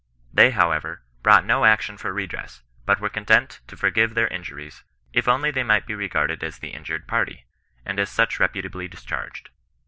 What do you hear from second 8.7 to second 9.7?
discharged.